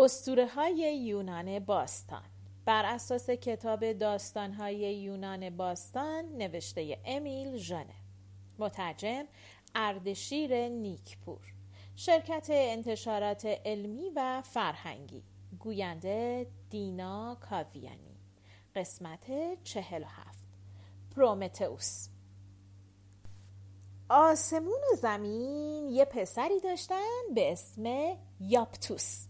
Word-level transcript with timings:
استوره 0.00 0.46
های 0.46 0.98
یونان 1.04 1.58
باستان. 1.58 2.22
بر 2.64 2.84
اساس 2.84 3.30
کتاب 3.30 3.92
داستان 3.92 4.52
های 4.52 4.76
یونان 4.76 5.50
باستان 5.50 6.24
نوشته 6.24 7.00
امیل 7.04 7.56
ژنه. 7.56 7.94
مترجم 8.58 9.24
اردشیر 9.74 10.68
نیکپور. 10.68 11.54
شرکت 11.96 12.46
انتشارات 12.50 13.46
علمی 13.46 14.10
و 14.16 14.42
فرهنگی. 14.42 15.22
گوینده 15.58 16.46
دینا 16.70 17.36
کاویانی. 17.40 18.16
قسمت 18.76 19.26
چهل 19.64 20.02
و 20.02 20.06
هفت. 20.06 20.44
پرومتئوس. 21.16 22.08
آسمون 24.08 24.80
و 24.92 24.96
زمین 24.96 25.88
یه 25.88 26.04
پسری 26.04 26.60
داشتن 26.60 27.34
به 27.34 27.52
اسم 27.52 28.16
یاپتوس. 28.40 29.29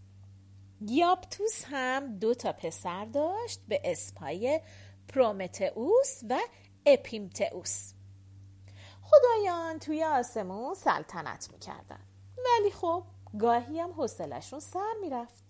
یاپتوس 0.87 1.63
هم 1.65 2.19
دو 2.19 2.33
تا 2.33 2.51
پسر 2.51 3.05
داشت 3.05 3.61
به 3.67 3.81
اسمهای 3.83 4.61
پرومتئوس 5.07 6.21
و 6.29 6.39
اپیمتئوس. 6.85 7.93
خدایان 9.01 9.79
توی 9.79 10.03
آسمون 10.03 10.73
سلطنت 10.73 11.49
می‌کردن. 11.51 11.99
ولی 12.37 12.71
خب 12.71 13.03
گاهی 13.39 13.79
هم 13.79 13.91
حوصلشون 13.91 14.59
سر 14.59 14.93
می‌رفت. 15.01 15.43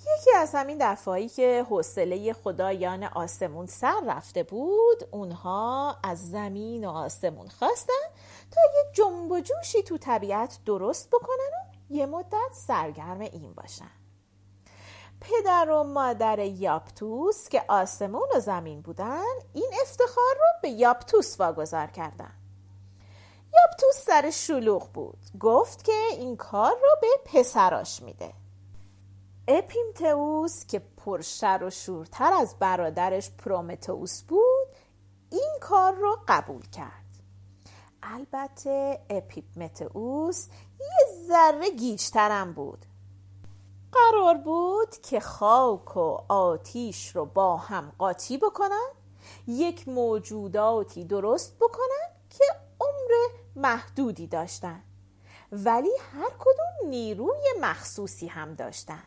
یکی 0.00 0.30
از 0.36 0.54
همین 0.54 0.78
دفعایی 0.80 1.28
که 1.28 1.66
حوصله 1.68 2.32
خدایان 2.32 3.04
آسمون 3.04 3.66
سر 3.66 4.00
رفته 4.06 4.42
بود 4.42 5.08
اونها 5.10 5.96
از 6.02 6.30
زمین 6.30 6.84
و 6.84 6.90
آسمون 6.90 7.48
خواستن 7.48 8.04
تا 8.50 8.60
یه 8.74 8.92
جنب 8.92 9.32
و 9.32 9.40
جوشی 9.40 9.82
تو 9.82 9.98
طبیعت 9.98 10.58
درست 10.66 11.08
بکنن 11.08 11.50
و 11.90 11.94
یه 11.94 12.06
مدت 12.06 12.52
سرگرم 12.52 13.20
این 13.20 13.54
باشن. 13.54 14.03
پدر 15.20 15.70
و 15.70 15.82
مادر 15.82 16.38
یاپتوس 16.38 17.48
که 17.48 17.64
آسمون 17.68 18.28
و 18.34 18.40
زمین 18.40 18.80
بودن 18.80 19.34
این 19.52 19.70
افتخار 19.82 20.34
رو 20.34 20.46
به 20.62 20.68
یاپتوس 20.68 21.40
واگذار 21.40 21.86
کردن. 21.86 22.32
یاپتوس 23.54 24.04
سر 24.06 24.30
شلوغ 24.30 24.92
بود. 24.92 25.18
گفت 25.40 25.84
که 25.84 25.92
این 26.10 26.36
کار 26.36 26.72
رو 26.82 26.96
به 27.00 27.08
پسراش 27.24 28.02
میده. 28.02 28.32
اپیمتئوس 29.48 30.66
که 30.66 30.78
پرشر 30.78 31.62
و 31.62 31.70
شورتر 31.70 32.32
از 32.32 32.56
برادرش 32.58 33.30
پرومتئوس 33.30 34.22
بود 34.22 34.68
این 35.30 35.58
کار 35.60 35.92
رو 35.92 36.18
قبول 36.28 36.66
کرد. 36.68 37.04
البته 38.02 39.00
اپیمتئوس 39.10 40.48
یه 40.80 41.26
ذره 41.28 41.70
گیجترم 41.70 42.52
بود. 42.52 42.86
قرار 43.94 44.34
بود 44.34 44.96
که 44.96 45.20
خاک 45.20 45.96
و 45.96 46.18
آتیش 46.28 47.16
رو 47.16 47.24
با 47.24 47.56
هم 47.56 47.92
قاطی 47.98 48.38
بکنن 48.38 48.88
یک 49.46 49.88
موجوداتی 49.88 51.04
درست 51.04 51.56
بکنن 51.56 52.08
که 52.30 52.44
عمر 52.80 53.10
محدودی 53.56 54.26
داشتن. 54.26 54.82
ولی 55.52 55.90
هر 56.12 56.30
کدوم 56.38 56.90
نیروی 56.90 57.44
مخصوصی 57.60 58.26
هم 58.26 58.54
داشتن. 58.54 59.04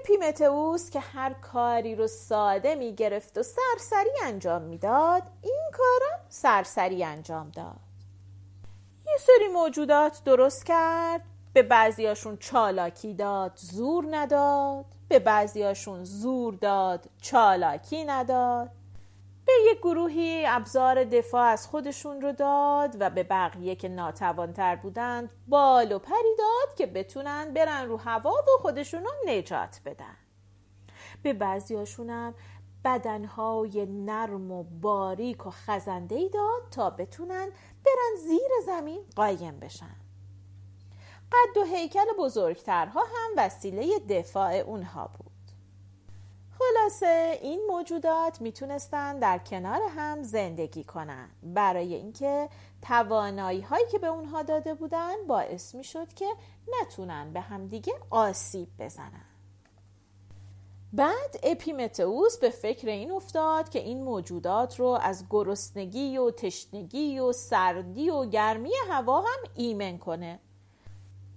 اپیمتئوس 0.00 0.90
که 0.90 1.00
هر 1.00 1.32
کاری 1.32 1.94
رو 1.94 2.06
ساده 2.06 2.74
می 2.74 2.94
گرفت 2.94 3.38
و 3.38 3.42
سرسری 3.42 4.10
انجام 4.22 4.62
می‌داد 4.62 5.22
این 5.42 5.70
کارم 5.72 6.26
سرسری 6.28 7.04
انجام 7.04 7.50
داد. 7.50 7.80
یه 9.06 9.16
سری 9.18 9.48
موجودات 9.48 10.24
درست 10.24 10.66
کرد 10.66 11.22
به 11.56 11.62
بعضیاشون 11.62 12.36
چالاکی 12.36 13.14
داد 13.14 13.52
زور 13.56 14.06
نداد. 14.10 14.84
به 15.08 15.18
بعضیاشون 15.18 16.04
زور 16.04 16.54
داد 16.54 17.10
چالاکی 17.20 18.04
نداد. 18.04 18.70
به 19.46 19.52
یک 19.70 19.78
گروهی 19.78 20.46
ابزار 20.46 21.04
دفاع 21.04 21.42
از 21.42 21.66
خودشون 21.66 22.20
رو 22.20 22.32
داد 22.32 22.96
و 23.00 23.10
به 23.10 23.22
بقیه 23.22 23.74
که 23.74 23.88
ناتوانتر 23.88 24.76
بودند 24.76 25.32
بال 25.48 25.92
و 25.92 25.98
پری 25.98 26.36
داد 26.38 26.76
که 26.76 26.86
بتونن 26.86 27.54
برن 27.54 27.88
رو 27.88 27.96
هوا 27.96 28.30
و 28.30 28.62
خودشون 28.62 29.04
رو 29.04 29.10
نجات 29.26 29.80
بدن. 29.84 30.16
به 31.22 31.32
بعضیاشون 31.32 32.10
هم 32.10 32.34
بدنهای 32.84 33.86
نرم 33.86 34.50
و 34.50 34.62
باریک 34.62 35.46
و 35.46 35.50
خزنده 35.50 36.28
داد 36.28 36.62
تا 36.70 36.90
بتونن 36.90 37.48
برن 37.84 38.16
زیر 38.26 38.50
زمین 38.66 39.00
قایم 39.16 39.60
بشن. 39.60 40.05
قد 41.32 41.56
و 41.56 41.64
هیکل 41.64 42.06
بزرگترها 42.18 43.00
هم 43.00 43.30
وسیله 43.36 43.98
دفاع 43.98 44.52
اونها 44.52 45.10
بود. 45.18 45.26
خلاصه 46.58 47.38
این 47.42 47.60
موجودات 47.68 48.40
می‌تونستن 48.40 49.18
در 49.18 49.38
کنار 49.38 49.80
هم 49.96 50.22
زندگی 50.22 50.84
کنن. 50.84 51.28
برای 51.42 51.94
اینکه 51.94 52.48
توانایی 52.82 53.60
هایی 53.60 53.86
که 53.92 53.98
به 53.98 54.06
اونها 54.06 54.42
داده 54.42 54.74
بودن 54.74 55.26
باعث 55.26 55.74
می‌شد 55.74 56.14
که 56.14 56.28
نتونن 56.80 57.32
به 57.32 57.40
همدیگه 57.40 57.94
آسیب 58.10 58.68
بزنن. 58.78 59.24
بعد 60.92 61.40
اپیمتئوس 61.42 62.38
به 62.38 62.50
فکر 62.50 62.88
این 62.88 63.10
افتاد 63.10 63.68
که 63.68 63.78
این 63.78 64.04
موجودات 64.04 64.80
رو 64.80 64.86
از 64.86 65.24
گرسنگی 65.30 66.18
و 66.18 66.30
تشنگی 66.30 67.18
و 67.18 67.32
سردی 67.32 68.10
و 68.10 68.24
گرمی 68.24 68.72
هوا 68.88 69.20
هم 69.20 69.50
ایمن 69.54 69.98
کنه. 69.98 70.40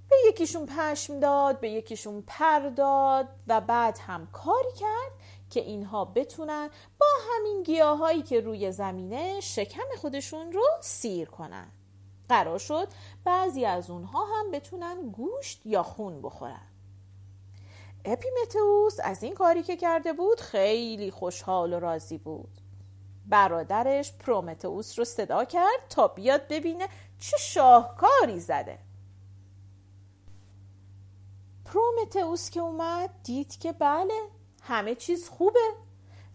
به 0.09 0.15
یکیشون 0.27 0.65
پشم 0.65 1.19
داد 1.19 1.59
به 1.59 1.69
یکیشون 1.69 2.23
پر 2.27 2.59
داد 2.59 3.27
و 3.47 3.61
بعد 3.61 3.97
هم 4.07 4.27
کاری 4.31 4.71
کرد 4.79 5.11
که 5.49 5.59
اینها 5.59 6.05
بتونن 6.05 6.69
با 6.99 7.07
همین 7.29 7.63
گیاهایی 7.63 8.21
که 8.21 8.39
روی 8.39 8.71
زمینه 8.71 9.39
شکم 9.39 9.85
خودشون 9.97 10.51
رو 10.51 10.65
سیر 10.81 11.27
کنن. 11.27 11.71
قرار 12.29 12.59
شد 12.59 12.87
بعضی 13.23 13.65
از 13.65 13.89
اونها 13.89 14.25
هم 14.25 14.51
بتونن 14.51 15.09
گوشت 15.09 15.65
یا 15.65 15.83
خون 15.83 16.21
بخورن. 16.21 16.67
اپیمتئوس 18.05 18.97
از 19.03 19.23
این 19.23 19.33
کاری 19.33 19.63
که 19.63 19.77
کرده 19.77 20.13
بود 20.13 20.41
خیلی 20.41 21.11
خوشحال 21.11 21.73
و 21.73 21.79
راضی 21.79 22.17
بود. 22.17 22.49
برادرش 23.27 24.13
پرومتئوس 24.13 24.99
رو 24.99 25.05
صدا 25.05 25.45
کرد 25.45 25.87
تا 25.89 26.07
بیاد 26.07 26.47
ببینه 26.47 26.87
چه 27.19 27.37
شاهکاری 27.37 28.39
زده. 28.39 28.79
پرومتئوس 31.73 32.49
که 32.49 32.59
اومد 32.59 33.09
دید 33.23 33.59
که 33.59 33.71
بله 33.71 34.21
همه 34.61 34.95
چیز 34.95 35.29
خوبه 35.29 35.73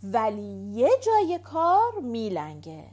ولی 0.02 0.72
یه 0.74 0.90
جای 1.00 1.38
کار 1.38 2.00
میلنگه. 2.02 2.84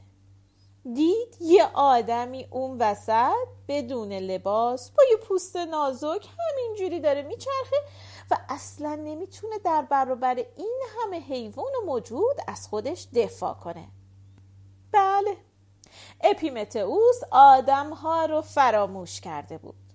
دید 0.94 1.36
یه 1.40 1.64
آدمی 1.74 2.46
اون 2.50 2.78
وسط 2.78 3.48
بدون 3.68 4.12
لباس 4.12 4.90
با 4.90 5.02
یه 5.10 5.16
پوست 5.16 5.56
نازک 5.56 6.28
همینجوری 6.38 7.00
داره 7.00 7.22
میچرخه 7.22 7.76
و 8.30 8.36
اصلا 8.48 8.94
نمی‌تونه 8.94 9.58
در 9.58 9.82
برابر 9.82 10.34
این 10.56 10.80
همه 10.96 11.20
حیوان 11.20 11.72
موجود 11.86 12.36
از 12.46 12.68
خودش 12.68 13.08
دفاع 13.14 13.54
کنه. 13.54 13.88
بله 14.92 15.36
اپیمتئوس 16.20 17.20
آدم 17.30 17.90
ها 17.90 18.24
رو 18.24 18.40
فراموش 18.42 19.20
کرده 19.20 19.58
بود. 19.58 19.91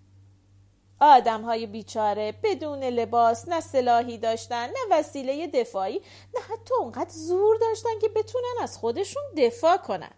آدم 1.00 1.42
های 1.42 1.66
بیچاره 1.66 2.34
بدون 2.44 2.84
لباس 2.84 3.48
نه 3.48 3.60
سلاحی 3.60 4.18
داشتن 4.18 4.66
نه 4.66 4.80
وسیله 4.92 5.48
دفاعی 5.48 6.02
نه 6.34 6.42
حتی 6.42 6.74
اونقدر 6.80 7.10
زور 7.10 7.58
داشتن 7.58 8.00
که 8.02 8.10
بتونن 8.10 8.56
از 8.62 8.78
خودشون 8.78 9.24
دفاع 9.38 9.78
کنن. 9.78 10.12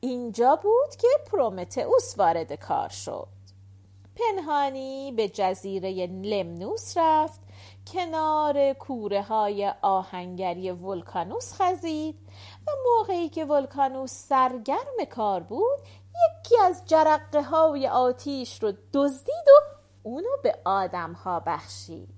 اینجا 0.00 0.56
بود 0.56 0.96
که 0.96 1.08
پرومتئوس 1.32 2.18
وارد 2.18 2.52
کار 2.52 2.88
شد. 2.88 3.28
پنهانی 4.16 5.12
به 5.12 5.28
جزیره 5.28 6.06
لمنوس 6.06 6.92
رفت 6.96 7.40
کنار 7.92 8.72
کوره 8.72 9.22
های 9.22 9.72
آهنگری 9.82 10.70
ولکانوس 10.70 11.52
خزید 11.54 12.14
و 12.66 12.70
موقعی 12.84 13.28
که 13.28 13.44
ولکانوس 13.44 14.12
سرگرم 14.12 15.04
کار 15.10 15.40
بود 15.40 15.78
یکی 16.14 16.58
از 16.58 16.82
جرقه 16.86 17.42
های 17.42 17.88
آتیش 17.88 18.62
رو 18.62 18.72
دزدید 18.92 19.48
و 19.48 19.80
اونو 20.02 20.28
به 20.42 20.58
آدم 20.64 21.12
ها 21.12 21.40
بخشید. 21.40 22.08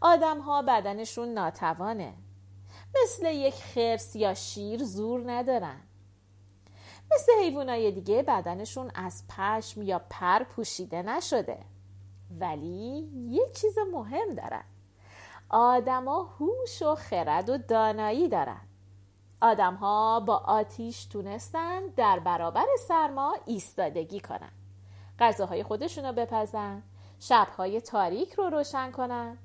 آدم 0.00 0.40
ها 0.40 0.62
بدنشون 0.62 1.28
ناتوانه. 1.28 2.14
مثل 3.02 3.26
یک 3.26 3.54
خرس 3.54 4.16
یا 4.16 4.34
شیر 4.34 4.84
زور 4.84 5.32
ندارن. 5.32 5.80
مثل 7.14 7.32
حیوانای 7.40 7.92
دیگه 7.92 8.22
بدنشون 8.22 8.90
از 8.94 9.24
پشم 9.28 9.82
یا 9.82 9.98
پر 10.10 10.44
پوشیده 10.44 11.02
نشده. 11.02 11.58
ولی 12.40 13.10
یک 13.30 13.52
چیز 13.52 13.78
مهم 13.92 14.34
دارن. 14.34 14.64
آدما 15.48 16.22
هوش 16.22 16.82
و 16.82 16.94
خرد 16.94 17.48
و 17.48 17.58
دانایی 17.58 18.28
دارن. 18.28 18.60
آدم 19.40 19.74
ها 19.74 20.20
با 20.20 20.36
آتیش 20.36 21.04
تونستن 21.04 21.86
در 21.96 22.18
برابر 22.18 22.66
سرما 22.88 23.36
ایستادگی 23.46 24.20
کنن. 24.20 24.52
غذاهای 25.18 25.62
خودشون 25.62 26.04
رو 26.04 26.12
بپزن 26.12 26.82
شبهای 27.20 27.80
تاریک 27.80 28.32
رو 28.32 28.44
روشن 28.44 28.90
کنن 28.90 29.38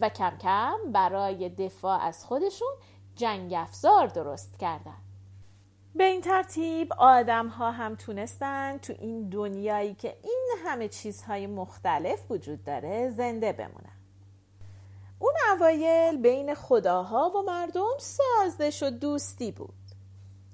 و 0.00 0.08
کم 0.08 0.36
کم 0.40 0.76
برای 0.92 1.48
دفاع 1.48 2.00
از 2.00 2.24
خودشون 2.24 2.72
جنگ 3.14 3.52
افزار 3.54 4.06
درست 4.06 4.58
کردن. 4.58 4.96
به 5.94 6.04
این 6.04 6.20
ترتیب 6.20 6.92
آدم 6.92 7.48
ها 7.48 7.70
هم 7.70 7.94
تونستن 7.94 8.78
تو 8.78 8.92
این 8.98 9.28
دنیایی 9.28 9.94
که 9.94 10.16
این 10.22 10.48
همه 10.64 10.88
چیزهای 10.88 11.46
مختلف 11.46 12.30
وجود 12.30 12.64
داره 12.64 13.10
زنده 13.10 13.52
بمونن. 13.52 13.95
اون 15.18 15.34
اوایل 15.52 16.16
بین 16.16 16.54
خداها 16.54 17.30
و 17.30 17.42
مردم 17.42 17.94
سازش 17.98 18.82
و 18.82 18.90
دوستی 18.90 19.52
بود. 19.52 19.74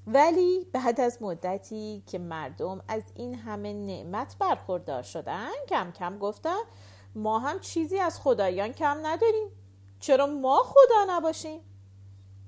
ولی 0.07 0.67
بعد 0.73 1.01
از 1.01 1.23
مدتی 1.23 2.03
که 2.07 2.19
مردم 2.19 2.81
از 2.89 3.03
این 3.15 3.35
همه 3.35 3.73
نعمت 3.73 4.37
برخوردار 4.39 5.03
شدن 5.03 5.51
کم 5.69 5.91
کم 5.91 6.19
گفتن 6.19 6.61
ما 7.15 7.39
هم 7.39 7.61
چیزی 7.61 7.99
از 7.99 8.21
خدایان 8.21 8.73
کم 8.73 8.99
نداریم. 9.07 9.49
چرا 10.01 10.27
ما 10.27 10.63
خدا 10.63 11.05
نباشیم؟ 11.09 11.61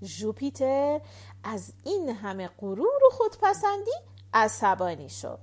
ژوپیتر 0.02 1.00
از 1.44 1.72
این 1.84 2.08
همه 2.08 2.50
غرور 2.58 3.04
و 3.06 3.10
خودپسندی 3.10 3.94
عصبانی 4.34 5.08
شد. 5.08 5.38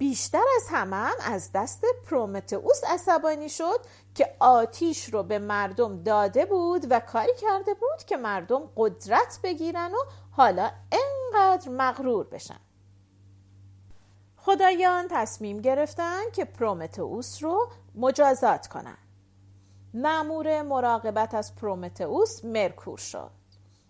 بیشتر 0.00 0.44
از 0.56 0.66
همه 0.70 1.10
از 1.32 1.50
دست 1.54 1.84
پرومتئوس 2.10 2.84
عصبانی 2.88 3.48
شد 3.48 3.80
که 4.14 4.36
آتیش 4.38 5.04
رو 5.04 5.22
به 5.22 5.38
مردم 5.38 6.02
داده 6.02 6.46
بود 6.46 6.86
و 6.90 7.00
کاری 7.00 7.34
کرده 7.40 7.74
بود 7.74 8.04
که 8.06 8.16
مردم 8.16 8.62
قدرت 8.76 9.38
بگیرن 9.42 9.90
و 9.94 9.98
حالا 10.30 10.70
انقدر 10.92 11.68
مغرور 11.68 12.26
بشن. 12.26 12.60
خدایان 14.36 15.08
تصمیم 15.10 15.60
گرفتن 15.60 16.30
که 16.32 16.44
پرومتئوس 16.44 17.42
رو 17.42 17.68
مجازات 17.94 18.66
کنن. 18.66 18.98
مأمور 19.94 20.62
مراقبت 20.62 21.34
از 21.34 21.54
پرومتئوس 21.54 22.44
مرکور 22.44 22.98
شد 22.98 23.30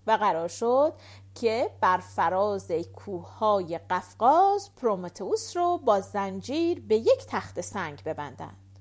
و 0.06 0.12
قرار 0.12 0.48
شد 0.48 0.92
که 1.40 1.70
بر 1.80 1.98
فراز 1.98 2.70
کوههای 2.72 3.78
قفقاز 3.78 4.70
پرومتئوس 4.76 5.56
رو 5.56 5.78
با 5.78 6.00
زنجیر 6.00 6.80
به 6.80 6.96
یک 6.96 7.26
تخت 7.28 7.60
سنگ 7.60 8.02
ببندند. 8.04 8.78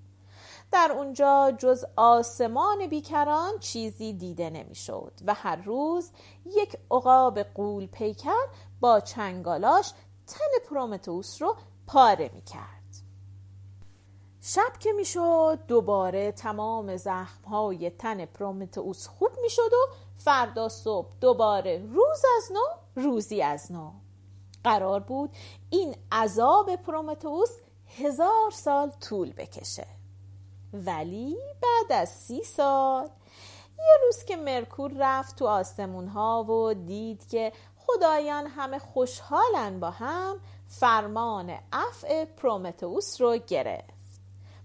در 0.71 0.91
اونجا 0.95 1.51
جز 1.57 1.85
آسمان 1.95 2.87
بیکران 2.87 3.59
چیزی 3.59 4.13
دیده 4.13 4.49
نمی‌شد 4.49 5.13
و 5.25 5.33
هر 5.33 5.55
روز 5.55 6.11
یک 6.45 6.77
عقاب 6.91 7.43
قول 7.43 7.87
پیکر 7.87 8.45
با 8.79 8.99
چنگالاش 8.99 9.93
تن 10.27 10.69
پرومتئوس 10.69 11.41
رو 11.41 11.55
پاره 11.87 12.31
می‌کرد. 12.33 12.78
شب 14.51 14.77
که 14.79 14.91
می‌شد 14.91 15.59
دوباره 15.67 16.31
تمام 16.31 16.97
زخمهای 16.97 17.89
تن 17.89 18.25
پرومتئوس 18.25 19.07
خوب 19.07 19.31
می‌شد 19.41 19.73
و 19.73 19.87
فردا 20.17 20.69
صبح 20.69 21.07
دوباره 21.21 21.83
روز 21.93 22.21
از 22.37 22.51
نو 22.51 23.03
روزی 23.03 23.41
از 23.41 23.71
نو. 23.71 23.91
قرار 24.63 24.99
بود 24.99 25.29
این 25.69 25.95
عذاب 26.11 26.75
پرومتئوس 26.75 27.49
هزار 27.97 28.51
سال 28.51 28.89
طول 28.89 29.33
بکشه. 29.33 29.87
ولی 30.73 31.37
بعد 31.61 32.01
از 32.01 32.09
سی 32.09 32.43
سال 32.43 33.09
یه 33.77 33.97
روز 34.05 34.23
که 34.23 34.35
مرکور 34.35 34.91
رفت 34.97 35.35
تو 35.35 35.47
آسمون 35.47 36.07
ها 36.07 36.43
و 36.43 36.73
دید 36.73 37.27
که 37.27 37.51
خدایان 37.77 38.47
همه 38.47 38.79
خوشحالن 38.79 39.79
با 39.79 39.89
هم 39.89 40.39
فرمان 40.67 41.57
افع 41.71 42.25
پرومتئوس 42.25 43.21
رو 43.21 43.37
گرفت. 43.37 43.98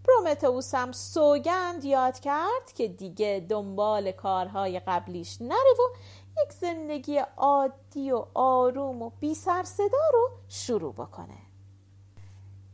پرومتئوس 0.05 0.75
هم 0.75 0.93
سوگند 0.93 1.85
یاد 1.85 2.21
کرد 2.21 2.73
که 2.75 2.89
دیگه 2.89 3.47
دنبال 3.49 4.12
کارهای 4.12 4.81
قبلیش 4.81 5.43
نره 5.43 5.75
و 5.79 5.97
یک 6.43 6.53
زندگی 6.53 7.19
عادی 7.37 8.12
و 8.12 8.25
آروم 8.35 9.03
و 9.03 9.11
بی 9.21 9.35
سر 9.35 9.62
صدا 9.62 10.11
رو 10.12 10.31
شروع 10.49 10.93
بکنه. 10.93 11.39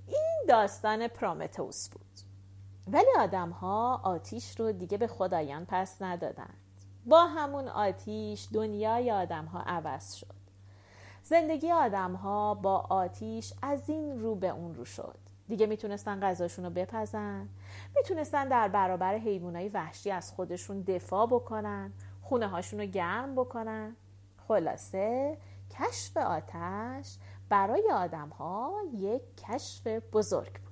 این 0.06 0.44
داستان 0.48 1.08
پرومتئوس 1.08 1.88
بود. 1.88 2.00
ولی 2.86 3.10
آدم 3.18 3.50
ها 3.50 4.00
آتیش 4.04 4.60
رو 4.60 4.72
دیگه 4.72 4.98
به 4.98 5.06
خدایان 5.06 5.66
پس 5.68 6.02
ندادند. 6.02 6.56
با 7.06 7.26
همون 7.26 7.68
آتیش 7.68 8.48
دنیای 8.52 9.10
آدم 9.10 9.44
ها 9.44 9.60
عوض 9.60 10.14
شد. 10.14 10.40
زندگی 11.22 11.72
آدم 11.72 12.14
ها 12.14 12.54
با 12.54 12.78
آتیش 12.78 13.52
از 13.62 13.90
این 13.90 14.20
رو 14.20 14.34
به 14.34 14.48
اون 14.48 14.74
رو 14.74 14.84
شد. 14.84 15.29
دیگه 15.50 15.66
می‌تونستن 15.66 16.20
غذاشون 16.20 16.64
رو 16.64 16.70
بپزن. 16.70 17.48
می‌تونستن 17.96 18.48
در 18.48 18.68
برابر 18.68 19.14
حیوانای 19.14 19.68
وحشی 19.68 20.10
از 20.10 20.32
خودشون 20.32 20.80
دفاع 20.80 21.26
بکنن 21.26 21.92
خونه 22.22 22.48
هاشون 22.48 22.80
رو 22.80 22.86
گرم 22.86 23.34
بکنن. 23.34 23.96
خلاصه 24.48 25.38
کشف 25.70 26.16
آتش 26.16 27.16
برای 27.48 27.90
آدم 27.92 28.28
ها 28.28 28.72
یک 28.94 29.22
کشف 29.36 29.86
بزرگ 29.86 30.52
بود. 30.52 30.69